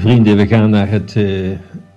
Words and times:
Vrienden, 0.00 0.36
we 0.36 0.46
gaan 0.46 0.70
naar 0.70 0.90
het 0.90 1.14
uh, 1.14 1.50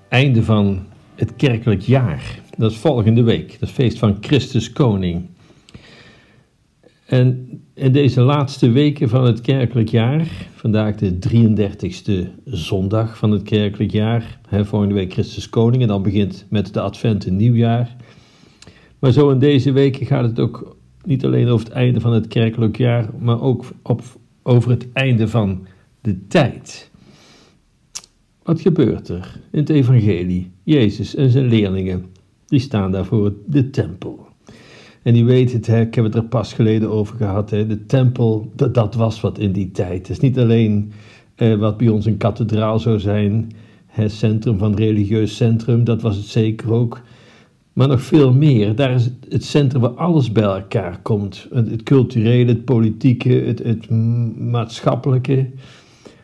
einde 0.07 0.43
van 0.43 0.86
het 1.15 1.36
kerkelijk 1.36 1.81
jaar. 1.81 2.39
Dat 2.57 2.71
is 2.71 2.77
volgende 2.77 3.23
week, 3.23 3.59
dat 3.59 3.69
feest 3.69 3.99
van 3.99 4.18
Christus 4.19 4.71
Koning. 4.71 5.29
En 7.05 7.50
in 7.73 7.91
deze 7.91 8.21
laatste 8.21 8.69
weken 8.69 9.09
van 9.09 9.25
het 9.25 9.41
kerkelijk 9.41 9.89
jaar, 9.89 10.27
vandaag 10.55 10.95
de 10.95 11.18
33ste 11.29 12.41
zondag 12.45 13.18
van 13.18 13.31
het 13.31 13.43
kerkelijk 13.43 13.92
jaar, 13.92 14.39
volgende 14.50 14.93
week 14.93 15.14
Christus 15.14 15.50
Koning 15.50 15.81
en 15.81 15.87
dan 15.87 16.04
begint 16.04 16.45
met 16.50 16.73
de 16.73 16.81
Advent 16.81 17.31
nieuwjaar. 17.31 17.95
Maar 19.00 19.11
zo 19.11 19.29
in 19.29 19.39
deze 19.39 19.71
weken 19.71 20.06
gaat 20.06 20.23
het 20.23 20.39
ook 20.39 20.75
niet 21.04 21.25
alleen 21.25 21.47
over 21.47 21.65
het 21.65 21.75
einde 21.75 22.00
van 22.00 22.14
het 22.14 22.28
kerkelijk 22.28 22.78
jaar, 22.78 23.09
maar 23.20 23.42
ook 23.42 23.65
op, 23.83 24.01
over 24.42 24.70
het 24.70 24.92
einde 24.93 25.28
van 25.28 25.67
de 26.01 26.28
tijd. 26.28 26.92
Wat 28.43 28.61
gebeurt 28.61 29.10
er 29.10 29.39
in 29.52 29.60
het 29.60 29.70
evangelie? 29.70 30.51
Jezus 30.64 31.15
en 31.15 31.29
zijn 31.29 31.47
leerlingen, 31.47 32.06
die 32.45 32.59
staan 32.59 32.92
daar 32.92 33.06
voor 33.06 33.34
de 33.45 33.70
tempel. 33.70 34.28
En 35.03 35.14
die 35.14 35.25
weet 35.25 35.53
het, 35.53 35.67
hè, 35.67 35.81
ik 35.81 35.95
heb 35.95 36.03
het 36.03 36.16
er 36.16 36.23
pas 36.23 36.53
geleden 36.53 36.89
over 36.89 37.16
gehad, 37.17 37.50
hè, 37.50 37.67
de 37.67 37.86
tempel, 37.86 38.52
dat, 38.56 38.73
dat 38.73 38.95
was 38.95 39.22
wat 39.22 39.39
in 39.39 39.52
die 39.52 39.72
tijd. 39.72 39.98
Het 39.98 40.09
is 40.09 40.20
niet 40.20 40.39
alleen 40.39 40.92
eh, 41.36 41.56
wat 41.56 41.78
bij 41.78 41.88
ons 41.88 42.06
een 42.06 42.17
kathedraal 42.17 42.80
zou 42.80 43.00
zijn, 43.00 43.52
het 43.86 44.11
centrum 44.11 44.58
van 44.58 44.75
religieus 44.75 45.36
centrum, 45.36 45.84
dat 45.84 46.02
was 46.02 46.16
het 46.16 46.26
zeker 46.26 46.72
ook. 46.72 47.02
Maar 47.73 47.88
nog 47.88 48.02
veel 48.02 48.34
meer, 48.34 48.76
daar 48.76 48.92
is 48.92 49.10
het 49.30 49.44
centrum 49.44 49.82
waar 49.82 49.92
alles 49.92 50.32
bij 50.32 50.44
elkaar 50.44 51.00
komt. 51.02 51.48
Het, 51.54 51.70
het 51.70 51.84
culturele, 51.84 52.52
het 52.52 52.66
politieke, 52.66 53.30
het, 53.30 53.64
het 53.64 53.89
maatschappelijke. 54.39 55.50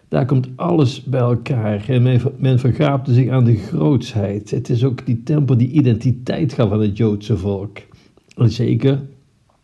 Daar 0.10 0.26
komt 0.26 0.48
alles 0.56 1.04
bij 1.04 1.20
elkaar 1.20 1.90
en 1.90 2.22
men, 2.38 2.60
vergaapte 2.60 3.14
zich 3.14 3.30
aan 3.30 3.44
de 3.44 3.56
grootsheid. 3.56 4.52
Het 4.52 4.70
is 4.70 4.84
ook 4.84 5.06
die 5.06 5.24
tempel 5.24 5.58
die 5.58 5.70
identiteit 5.70 6.54
gaf 6.54 6.72
aan 6.72 6.82
het 6.82 6.98
Joodse 6.98 7.38
volk. 7.38 7.78
En 8.36 8.50
zeker 8.52 9.02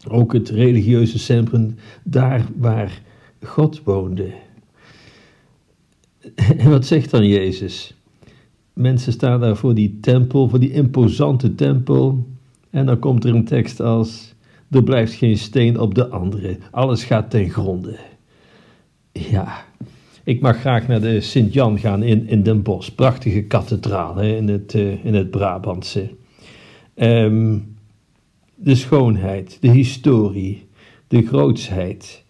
ook 0.08 0.34
het 0.34 0.50
religieuze 0.50 1.20
centrum, 1.20 1.76
daar 2.04 2.46
waar 2.58 3.02
God 3.44 3.82
woonde. 3.84 4.34
En 6.58 6.70
wat 6.70 6.86
zegt 6.86 7.12
dan 7.12 7.28
Jezus? 7.28 7.96
Mensen 8.74 9.12
staan 9.12 9.40
daar 9.40 9.56
voor 9.56 9.74
die 9.74 9.98
tempel, 10.02 10.50
voor 10.50 10.60
die 10.60 10.72
imposante 10.72 11.56
tempel. 11.56 12.28
En 12.70 12.86
dan 12.86 13.00
komt 13.00 13.24
er 13.24 13.36
een 13.36 13.46
tekst 13.46 13.80
als: 13.80 14.34
Er 14.70 14.84
blijft 14.84 15.14
geen 15.14 15.38
steen 15.38 15.80
op 15.80 15.96
de 15.96 16.08
andere, 16.08 16.58
alles 16.72 17.04
gaat 17.04 17.30
ten 17.30 17.50
gronde. 17.50 17.98
Ja, 19.12 19.66
ik 20.26 20.42
mag 20.42 20.60
graag 20.60 20.88
naar 20.88 21.02
de 21.02 21.22
Sint-Jan 21.22 21.80
gaan 21.80 22.04
in, 22.04 22.28
in 22.28 22.44
Den 22.44 22.62
Bosch. 22.62 22.96
Prachtige 22.96 23.44
kathedraal 23.44 24.16
hè, 24.16 24.36
in, 24.36 24.48
het, 24.48 24.74
uh, 24.74 25.06
in 25.06 25.14
het 25.14 25.30
Brabantse. 25.30 26.10
Um, 26.96 27.76
de 28.56 28.76
schoonheid, 28.76 29.58
de 29.62 29.70
historie, 29.70 30.68
de 31.08 31.22
grootsheid. 31.28 32.24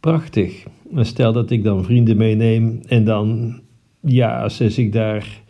Prachtig. 0.00 0.64
Stel 0.94 1.32
dat 1.32 1.50
ik 1.50 1.64
dan 1.64 1.84
vrienden 1.84 2.16
meeneem 2.16 2.80
en 2.86 3.04
dan, 3.04 3.60
ja, 4.00 4.48
ze 4.48 4.70
zich 4.70 4.90
daar 4.90 5.42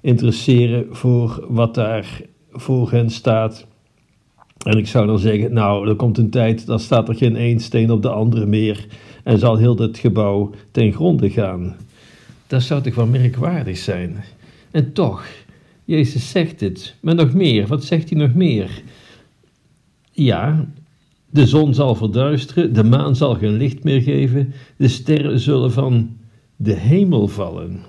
interesseren 0.00 0.86
voor 0.90 1.46
wat 1.48 1.74
daar 1.74 2.20
voor 2.50 2.90
hen 2.90 3.10
staat. 3.10 3.66
En 4.66 4.78
ik 4.78 4.86
zou 4.86 5.06
dan 5.06 5.18
zeggen, 5.18 5.52
nou, 5.52 5.88
er 5.88 5.94
komt 5.94 6.18
een 6.18 6.30
tijd, 6.30 6.66
dan 6.66 6.80
staat 6.80 7.08
er 7.08 7.14
geen 7.14 7.36
één 7.36 7.60
steen 7.60 7.90
op 7.90 8.02
de 8.02 8.10
andere 8.10 8.46
meer 8.46 8.86
en 9.24 9.38
zal 9.38 9.56
heel 9.56 9.76
het 9.76 9.98
gebouw 9.98 10.50
ten 10.70 10.92
gronde 10.92 11.30
gaan. 11.30 11.76
Dat 12.46 12.62
zou 12.62 12.82
toch 12.82 12.94
wel 12.94 13.06
merkwaardig 13.06 13.76
zijn. 13.76 14.24
En 14.70 14.92
toch, 14.92 15.26
Jezus 15.84 16.30
zegt 16.30 16.60
het, 16.60 16.94
maar 17.00 17.14
nog 17.14 17.34
meer, 17.34 17.66
wat 17.66 17.84
zegt 17.84 18.10
hij 18.10 18.18
nog 18.18 18.34
meer? 18.34 18.82
Ja, 20.12 20.66
de 21.30 21.46
zon 21.46 21.74
zal 21.74 21.94
verduisteren, 21.94 22.72
de 22.72 22.84
maan 22.84 23.16
zal 23.16 23.34
geen 23.34 23.56
licht 23.56 23.84
meer 23.84 24.02
geven, 24.02 24.52
de 24.76 24.88
sterren 24.88 25.40
zullen 25.40 25.72
van 25.72 26.16
de 26.56 26.74
hemel 26.74 27.28
vallen. 27.28 27.80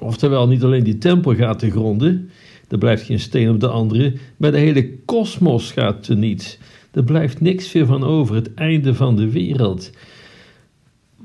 Oftewel, 0.00 0.48
niet 0.48 0.62
alleen 0.62 0.84
die 0.84 0.98
tempel 0.98 1.34
gaat 1.34 1.58
te 1.58 1.70
gronden, 1.70 2.30
er 2.68 2.78
blijft 2.78 3.04
geen 3.04 3.20
steen 3.20 3.50
op 3.50 3.60
de 3.60 3.68
andere, 3.68 4.14
maar 4.36 4.50
de 4.50 4.58
hele 4.58 4.98
kosmos 5.04 5.72
gaat 5.72 6.02
teniet. 6.02 6.58
Er 6.92 7.04
blijft 7.04 7.40
niks 7.40 7.72
meer 7.72 7.86
van 7.86 8.04
over, 8.04 8.34
het 8.34 8.54
einde 8.54 8.94
van 8.94 9.16
de 9.16 9.30
wereld. 9.30 9.90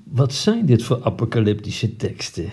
Wat 0.03 0.33
zijn 0.33 0.65
dit 0.65 0.83
voor 0.83 0.99
apocalyptische 1.03 1.95
teksten? 1.95 2.49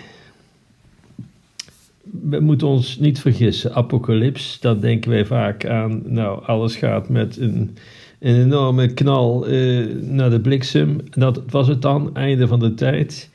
We 2.22 2.40
moeten 2.40 2.66
ons 2.66 2.98
niet 2.98 3.20
vergissen, 3.20 3.74
apocalyps, 3.74 4.60
dan 4.60 4.80
denken 4.80 5.10
wij 5.10 5.24
vaak 5.24 5.66
aan, 5.66 6.02
nou, 6.06 6.44
alles 6.44 6.76
gaat 6.76 7.08
met 7.08 7.36
een, 7.36 7.76
een 8.18 8.40
enorme 8.40 8.94
knal 8.94 9.46
eh, 9.46 9.86
naar 10.00 10.30
de 10.30 10.40
bliksem. 10.40 11.00
Dat 11.10 11.42
was 11.50 11.68
het 11.68 11.82
dan, 11.82 12.14
einde 12.16 12.46
van 12.46 12.58
de 12.58 12.74
tijd. 12.74 13.30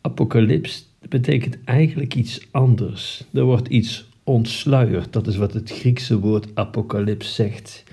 Apocalyps 0.00 0.88
betekent 1.08 1.58
eigenlijk 1.64 2.14
iets 2.14 2.46
anders. 2.50 3.24
Er 3.32 3.44
wordt 3.44 3.68
iets 3.68 4.06
ontsluierd, 4.24 5.12
dat 5.12 5.26
is 5.26 5.36
wat 5.36 5.52
het 5.52 5.70
Griekse 5.70 6.18
woord 6.18 6.46
apocalyps 6.54 7.34
zegt. 7.34 7.84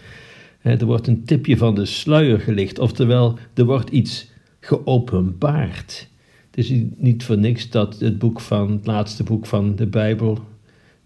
Er 0.61 0.85
wordt 0.85 1.07
een 1.07 1.23
tipje 1.23 1.57
van 1.57 1.75
de 1.75 1.85
sluier 1.85 2.39
gelicht, 2.39 2.79
oftewel 2.79 3.37
er 3.53 3.65
wordt 3.65 3.89
iets 3.89 4.31
geopenbaard. 4.59 6.09
Het 6.51 6.57
is 6.65 6.73
niet 6.95 7.23
voor 7.23 7.37
niks 7.37 7.69
dat 7.69 7.99
het 7.99 8.19
boek 8.19 8.39
van, 8.39 8.71
het 8.71 8.85
laatste 8.85 9.23
boek 9.23 9.45
van 9.45 9.75
de 9.75 9.87
Bijbel, 9.87 10.39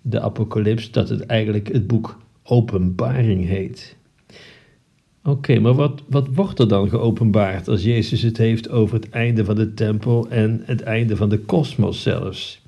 de 0.02 0.20
Apocalyps, 0.20 0.92
dat 0.92 1.10
het 1.10 1.26
eigenlijk 1.26 1.74
het 1.74 1.88
boek 1.88 2.18
Openbaring 2.44 3.46
heet. 3.46 3.96
Oké, 5.24 5.60
maar 5.60 5.74
wat, 5.74 6.02
wat 6.08 6.28
wordt 6.34 6.60
er 6.60 6.68
dan 6.68 6.90
geopenbaard 6.90 7.68
als 7.68 7.84
Jezus 7.84 8.22
het 8.22 8.38
heeft 8.38 8.70
over 8.70 8.96
het 8.96 9.10
einde 9.10 9.46
van 9.46 9.56
de 9.56 9.74
tempel 9.74 10.30
en 10.30 10.62
het 10.66 10.82
einde 10.82 11.16
van 11.16 11.30
de 11.30 11.40
kosmos 11.40 12.02
zelfs? 12.02 12.65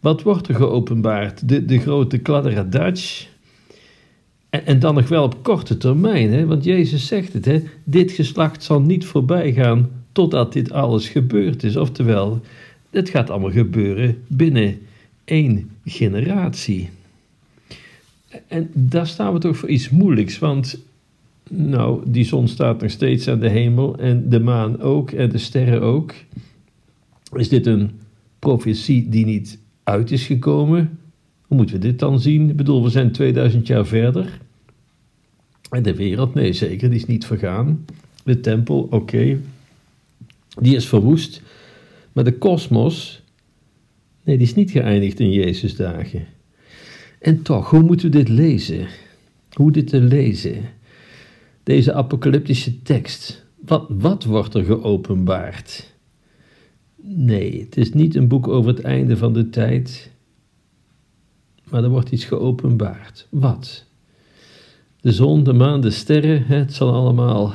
Wat 0.00 0.22
wordt 0.22 0.48
er 0.48 0.54
geopenbaard? 0.54 1.48
De, 1.48 1.64
de 1.64 1.78
grote 1.78 2.18
kladderadatsch, 2.18 3.26
en, 4.50 4.66
en, 4.66 4.78
dan 4.78 4.94
nog 4.94 5.08
wel 5.08 5.24
op 5.24 5.42
korte 5.42 5.76
termijn, 5.76 6.32
hè? 6.32 6.46
want 6.46 6.64
Jezus 6.64 7.06
zegt 7.06 7.32
het, 7.32 7.44
hè? 7.44 7.62
dit 7.84 8.12
geslacht 8.12 8.62
zal 8.62 8.80
niet 8.80 9.04
voorbij 9.04 9.52
gaan 9.52 9.90
totdat 10.12 10.52
dit 10.52 10.72
alles 10.72 11.08
gebeurd 11.08 11.62
is. 11.62 11.76
Oftewel, 11.76 12.40
het 12.90 13.08
gaat 13.08 13.30
allemaal 13.30 13.50
gebeuren 13.50 14.22
binnen 14.26 14.78
één 15.24 15.70
generatie. 15.84 16.88
En 18.46 18.70
daar 18.72 19.06
staan 19.06 19.32
we 19.32 19.38
toch 19.38 19.56
voor 19.56 19.68
iets 19.68 19.90
moeilijks, 19.90 20.38
want 20.38 20.78
nou, 21.48 22.02
die 22.06 22.24
zon 22.24 22.48
staat 22.48 22.80
nog 22.80 22.90
steeds 22.90 23.28
aan 23.28 23.40
de 23.40 23.48
hemel 23.48 23.98
en 23.98 24.28
de 24.28 24.40
maan 24.40 24.80
ook 24.80 25.10
en 25.10 25.30
de 25.30 25.38
sterren 25.38 25.82
ook. 25.82 26.14
Is 27.32 27.48
dit 27.48 27.66
een 27.66 27.90
profetie 28.38 29.08
die 29.08 29.24
niet 29.24 29.58
uit 29.90 30.10
is 30.10 30.26
gekomen? 30.26 30.98
Hoe 31.46 31.56
moeten 31.56 31.76
we 31.76 31.82
dit 31.82 31.98
dan 31.98 32.20
zien? 32.20 32.48
Ik 32.48 32.56
bedoel, 32.56 32.82
we 32.82 32.90
zijn 32.90 33.12
2000 33.12 33.66
jaar 33.66 33.86
verder. 33.86 34.40
En 35.70 35.82
de 35.82 35.94
wereld, 35.94 36.34
nee 36.34 36.52
zeker, 36.52 36.88
die 36.90 36.98
is 36.98 37.06
niet 37.06 37.26
vergaan. 37.26 37.84
De 38.24 38.40
tempel, 38.40 38.86
oké, 38.90 39.40
die 40.60 40.76
is 40.76 40.86
verwoest. 40.86 41.42
Maar 42.12 42.24
de 42.24 42.38
kosmos, 42.38 43.22
nee, 44.24 44.36
die 44.36 44.46
is 44.46 44.54
niet 44.54 44.70
geëindigd 44.70 45.20
in 45.20 45.32
Jezus' 45.32 45.76
dagen. 45.76 46.26
En 47.18 47.42
toch, 47.42 47.70
hoe 47.70 47.82
moeten 47.82 48.10
we 48.10 48.16
dit 48.16 48.28
lezen? 48.28 48.86
Hoe 49.52 49.72
dit 49.72 49.88
te 49.88 50.00
lezen? 50.00 50.62
Deze 51.62 51.92
apocalyptische 51.92 52.82
tekst. 52.82 53.44
Wat, 53.66 53.86
wat 53.88 54.24
wordt 54.24 54.54
er 54.54 54.64
geopenbaard? 54.64 55.94
Nee, 57.02 57.60
het 57.60 57.76
is 57.76 57.92
niet 57.92 58.14
een 58.14 58.28
boek 58.28 58.48
over 58.48 58.70
het 58.70 58.80
einde 58.80 59.16
van 59.16 59.32
de 59.32 59.50
tijd, 59.50 60.10
maar 61.70 61.82
er 61.82 61.90
wordt 61.90 62.10
iets 62.10 62.24
geopenbaard. 62.24 63.26
Wat? 63.30 63.86
De 65.00 65.12
zon, 65.12 65.44
de 65.44 65.52
maan, 65.52 65.80
de 65.80 65.90
sterren, 65.90 66.46
het 66.46 66.72
zal 66.72 66.92
allemaal 66.92 67.54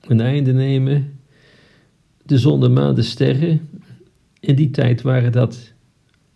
een 0.00 0.20
einde 0.20 0.52
nemen 0.52 1.14
de 2.24 2.38
zon, 2.38 2.60
de 2.60 2.68
maan, 2.68 2.94
de 2.94 3.02
sterren, 3.02 3.68
in 4.40 4.54
die 4.54 4.70
tijd 4.70 5.02
waren 5.02 5.32
dat 5.32 5.72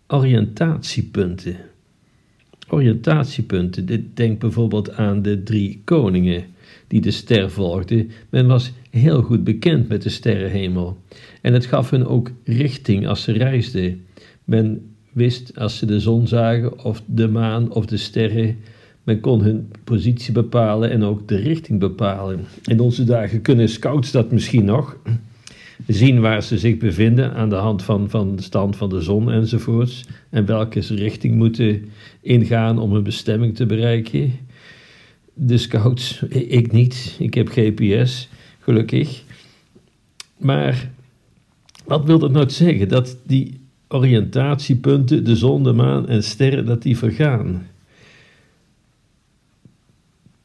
oriëntatiepunten. 0.07 1.55
Oriëntatiepunten, 2.67 4.11
denk 4.13 4.39
bijvoorbeeld 4.39 4.91
aan 4.91 5.21
de 5.21 5.43
drie 5.43 5.81
koningen 5.83 6.45
die 6.87 7.01
de 7.01 7.11
ster 7.11 7.51
volgden. 7.51 8.11
Men 8.29 8.47
was 8.47 8.71
heel 8.89 9.21
goed 9.21 9.43
bekend 9.43 9.89
met 9.89 10.01
de 10.01 10.09
sterrenhemel. 10.09 10.97
En 11.41 11.53
het 11.53 11.65
gaf 11.65 11.89
hun 11.89 12.05
ook 12.05 12.31
richting 12.43 13.07
als 13.07 13.23
ze 13.23 13.31
reisden. 13.31 14.05
Men 14.43 14.93
wist 15.11 15.59
als 15.59 15.77
ze 15.77 15.85
de 15.85 15.99
zon 15.99 16.27
zagen, 16.27 16.83
of 16.83 17.01
de 17.05 17.27
maan 17.27 17.71
of 17.71 17.85
de 17.85 17.97
sterren, 17.97 18.57
men 19.03 19.19
kon 19.19 19.41
hun 19.41 19.71
positie 19.83 20.33
bepalen 20.33 20.91
en 20.91 21.03
ook 21.03 21.27
de 21.27 21.35
richting 21.35 21.79
bepalen. 21.79 22.45
In 22.63 22.79
onze 22.79 23.03
dagen 23.03 23.41
kunnen 23.41 23.69
scouts 23.69 24.11
dat 24.11 24.31
misschien 24.31 24.65
nog, 24.65 24.97
zien 25.87 26.19
waar 26.19 26.43
ze 26.43 26.57
zich 26.57 26.77
bevinden 26.77 27.33
aan 27.33 27.49
de 27.49 27.55
hand 27.55 27.83
van, 27.83 28.09
van 28.09 28.35
de 28.35 28.41
stand 28.41 28.75
van 28.75 28.89
de 28.89 29.01
zon 29.01 29.31
enzovoorts. 29.31 30.05
En 30.29 30.45
welke 30.45 30.79
richting 30.79 31.35
moeten 31.35 31.89
ingaan 32.21 32.79
om 32.79 32.93
hun 32.93 33.03
bestemming 33.03 33.55
te 33.55 33.65
bereiken. 33.65 34.31
De 35.41 35.57
scouts, 35.57 36.21
ik 36.29 36.71
niet. 36.71 37.15
Ik 37.19 37.33
heb 37.33 37.47
GPS, 37.47 38.29
gelukkig. 38.59 39.23
Maar 40.37 40.91
wat 41.85 42.05
wil 42.05 42.19
dat 42.19 42.31
nou 42.31 42.49
zeggen? 42.49 42.87
Dat 42.87 43.17
die 43.23 43.59
oriëntatiepunten, 43.87 45.23
de 45.23 45.35
zon, 45.35 45.63
de 45.63 45.73
maan 45.73 46.07
en 46.07 46.23
sterren, 46.23 46.65
dat 46.65 46.81
die 46.81 46.97
vergaan. 46.97 47.67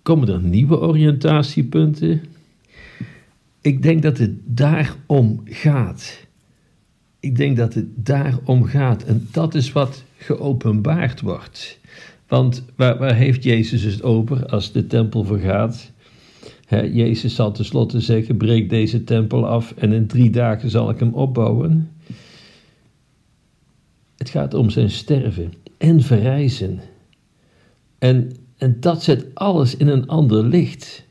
Komen 0.02 0.29
er 0.29 0.41
nieuwe 0.41 0.79
oriëntatiepunten? 0.79 2.23
Ik 3.61 3.82
denk 3.82 4.02
dat 4.02 4.19
het 4.19 4.32
daarom 4.44 5.40
gaat. 5.44 6.26
Ik 7.20 7.37
denk 7.37 7.56
dat 7.56 7.75
het 7.75 7.87
daarom 7.94 8.64
gaat. 8.64 9.02
En 9.02 9.29
dat 9.31 9.55
is 9.55 9.73
wat 9.73 10.05
geopenbaard 10.17 11.20
wordt. 11.20 11.79
Want 12.35 12.65
waar, 12.77 13.15
heeft 13.15 13.45
Jezus 13.45 13.83
het 13.83 14.03
over 14.03 14.47
als 14.47 14.73
de 14.73 14.87
tempel 14.87 15.25
vergaat? 15.25 15.93
Jezus 16.69 17.35
zal 17.35 17.53
tenslotte 17.53 18.01
zeggen: 18.01 18.37
breek 18.37 18.71
deze 18.71 19.05
tempel 19.05 19.47
af 19.47 19.73
en 19.77 19.93
in 19.93 20.07
drie 20.07 20.31
dagen 20.31 20.71
zal 20.71 20.91
ik 20.91 20.99
hem 20.99 21.13
opbouwen. 21.13 21.91
Het 24.17 24.31
gaat 24.31 24.55
om 24.55 24.71
zijn 24.71 24.91
sterven 24.91 25.53
en 25.79 26.01
verrijzen. 26.03 26.81
En, 27.99 28.33
en 28.57 28.77
dat 28.81 29.03
zet 29.03 29.27
alles 29.35 29.77
in 29.77 29.89
een 29.89 30.07
ander 30.07 30.45
licht. 30.45 31.07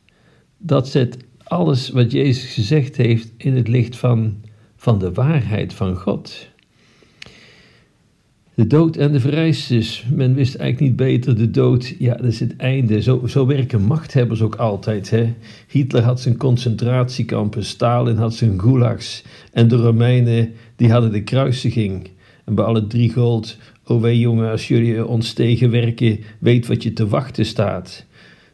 Dat 0.57 0.87
zet 0.87 1.17
alles 1.43 1.89
wat 1.89 2.11
Jezus 2.11 2.53
gezegd 2.53 2.97
heeft 2.97 3.31
in 3.37 3.55
het 3.55 3.67
licht 3.67 3.97
van, 3.97 4.35
van 4.75 4.99
de 4.99 5.11
waarheid 5.11 5.73
van 5.73 5.95
God. 5.95 6.51
De 8.55 8.67
dood 8.67 8.95
en 8.95 9.11
de 9.11 9.19
verrijzenis. 9.19 10.05
Men 10.11 10.33
wist 10.33 10.55
eigenlijk 10.55 10.89
niet 10.89 11.07
beter. 11.07 11.35
De 11.35 11.51
dood, 11.51 11.95
ja, 11.99 12.15
dat 12.15 12.25
is 12.25 12.39
het 12.39 12.55
einde. 12.55 13.01
Zo, 13.01 13.27
zo 13.27 13.45
werken 13.45 13.81
machthebbers 13.81 14.41
ook 14.41 14.55
altijd. 14.55 15.09
Hè? 15.09 15.33
Hitler 15.67 16.03
had 16.03 16.21
zijn 16.21 16.37
concentratiekampen, 16.37 17.65
Stalin 17.65 18.15
had 18.15 18.33
zijn 18.33 18.59
gulags. 18.59 19.23
En 19.51 19.67
de 19.67 19.75
Romeinen, 19.75 20.53
die 20.75 20.91
hadden 20.91 21.11
de 21.11 21.23
kruisiging. 21.23 22.09
En 22.45 22.55
bij 22.55 22.65
alle 22.65 22.87
drie 22.87 23.13
gold, 23.13 23.57
o 23.83 23.99
wij 23.99 24.17
jongen, 24.17 24.51
als 24.51 24.67
jullie 24.67 25.05
ons 25.05 25.33
tegenwerken, 25.33 26.19
weet 26.39 26.67
wat 26.67 26.83
je 26.83 26.93
te 26.93 27.07
wachten 27.07 27.45
staat. 27.45 28.05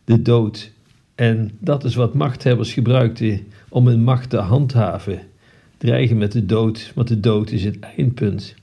De 0.03 0.21
dood. 0.21 0.71
En 1.15 1.51
dat 1.59 1.83
is 1.83 1.95
wat 1.95 2.13
machthebbers 2.13 2.73
gebruikten 2.73 3.39
om 3.69 3.87
hun 3.87 4.03
macht 4.03 4.29
te 4.29 4.37
handhaven. 4.37 5.19
Dreigen 5.77 6.17
met 6.17 6.31
de 6.31 6.45
dood, 6.45 6.91
want 6.95 7.07
de 7.07 7.19
dood 7.19 7.51
is 7.51 7.63
het 7.63 7.79
eindpunt. 7.79 8.55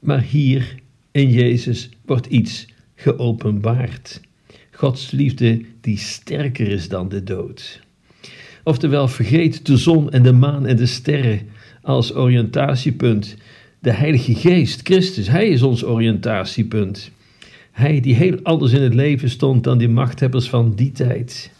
Maar 0.00 0.22
hier 0.22 0.74
in 1.10 1.30
Jezus 1.30 1.88
wordt 2.06 2.26
iets 2.26 2.66
geopenbaard. 2.94 4.20
Gods 4.70 5.10
liefde 5.10 5.60
die 5.80 5.98
sterker 5.98 6.68
is 6.68 6.88
dan 6.88 7.08
de 7.08 7.24
dood. 7.24 7.80
Oftewel, 8.64 9.08
vergeet 9.08 9.66
de 9.66 9.76
zon 9.76 10.10
en 10.10 10.22
de 10.22 10.32
maan 10.32 10.66
en 10.66 10.76
de 10.76 10.86
sterren 10.86 11.40
als 11.82 12.14
oriëntatiepunt. 12.14 13.36
De 13.78 13.92
Heilige 13.92 14.34
Geest, 14.34 14.80
Christus, 14.82 15.28
Hij 15.28 15.48
is 15.48 15.62
ons 15.62 15.84
oriëntatiepunt. 15.84 17.10
Hij 17.70 18.00
die 18.00 18.14
heel 18.14 18.38
anders 18.42 18.72
in 18.72 18.82
het 18.82 18.94
leven 18.94 19.30
stond 19.30 19.64
dan 19.64 19.78
die 19.78 19.88
machthebbers 19.88 20.48
van 20.48 20.74
die 20.74 20.92
tijd. 20.92 21.50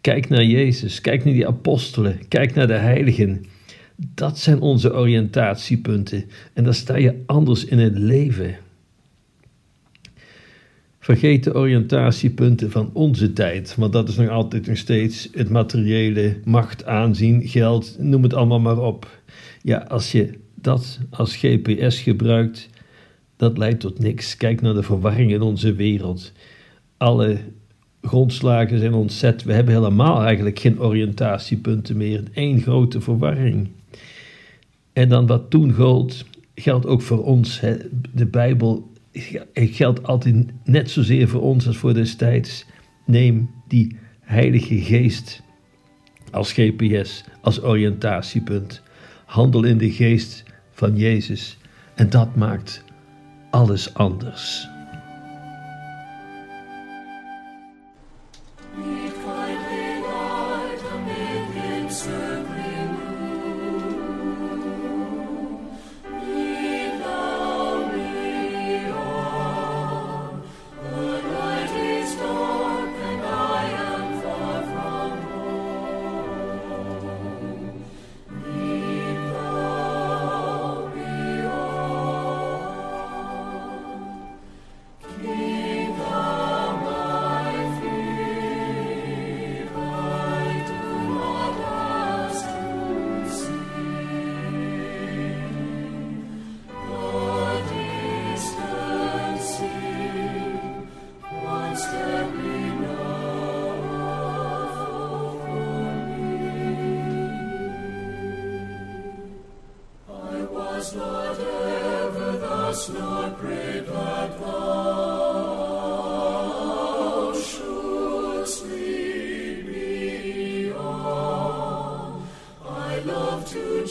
Kijk 0.00 0.28
naar 0.28 0.44
Jezus, 0.44 1.00
kijk 1.00 1.24
naar 1.24 1.34
die 1.34 1.46
apostelen, 1.46 2.18
kijk 2.28 2.54
naar 2.54 2.66
de 2.66 2.72
heiligen. 2.72 3.44
Dat 3.96 4.38
zijn 4.38 4.60
onze 4.60 4.94
oriëntatiepunten 4.94 6.24
en 6.52 6.64
dan 6.64 6.74
sta 6.74 6.96
je 6.96 7.22
anders 7.26 7.64
in 7.64 7.78
het 7.78 7.98
leven. 7.98 8.56
Vergeet 10.98 11.44
de 11.44 11.54
oriëntatiepunten 11.54 12.70
van 12.70 12.90
onze 12.92 13.32
tijd, 13.32 13.74
want 13.74 13.92
dat 13.92 14.08
is 14.08 14.16
nog 14.16 14.28
altijd 14.28 14.66
nog 14.66 14.76
steeds 14.76 15.28
het 15.32 15.50
materiële, 15.50 16.36
macht, 16.44 16.84
aanzien, 16.84 17.48
geld, 17.48 17.96
noem 17.98 18.22
het 18.22 18.34
allemaal 18.34 18.60
maar 18.60 18.78
op. 18.78 19.20
Ja, 19.62 19.78
als 19.78 20.12
je 20.12 20.30
dat 20.54 21.00
als 21.10 21.36
GPS 21.36 22.00
gebruikt, 22.00 22.68
dat 23.36 23.58
leidt 23.58 23.80
tot 23.80 23.98
niks. 23.98 24.36
Kijk 24.36 24.60
naar 24.60 24.74
de 24.74 24.82
verwarring 24.82 25.32
in 25.32 25.42
onze 25.42 25.74
wereld. 25.74 26.32
Alle 26.96 27.38
grondslagen 28.02 28.78
zijn 28.78 28.94
ontzet. 28.94 29.42
We 29.42 29.52
hebben 29.52 29.74
helemaal 29.74 30.22
eigenlijk 30.22 30.58
geen 30.58 30.80
oriëntatiepunten 30.80 31.96
meer. 31.96 32.22
Eén 32.32 32.60
grote 32.60 33.00
verwarring. 33.00 33.68
En 34.96 35.08
dan 35.08 35.26
wat 35.26 35.50
toen 35.50 35.72
gold, 35.72 36.24
geldt 36.54 36.86
ook 36.86 37.02
voor 37.02 37.24
ons. 37.24 37.60
De 38.14 38.26
Bijbel 38.26 38.92
geldt 39.54 40.02
altijd 40.02 40.46
net 40.64 40.90
zozeer 40.90 41.28
voor 41.28 41.40
ons 41.40 41.66
als 41.66 41.76
voor 41.76 41.94
destijds. 41.94 42.66
Neem 43.06 43.50
die 43.68 43.96
Heilige 44.20 44.80
Geest 44.80 45.42
als 46.30 46.52
GPS, 46.52 47.24
als 47.40 47.62
oriëntatiepunt. 47.62 48.82
Handel 49.24 49.64
in 49.64 49.78
de 49.78 49.90
geest 49.90 50.44
van 50.70 50.96
Jezus 50.96 51.58
en 51.94 52.10
dat 52.10 52.36
maakt 52.36 52.84
alles 53.50 53.94
anders. 53.94 54.75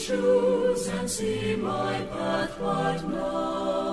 Choose 0.06 0.86
and 0.86 1.10
see 1.10 1.56
my 1.56 2.00
path 2.12 2.56
but 2.60 3.02
now. 3.08 3.85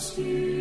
You. 0.00 0.59